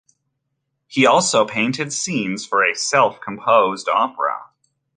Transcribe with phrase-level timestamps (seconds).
[0.87, 4.45] He also painted scenes for a self-composed opera.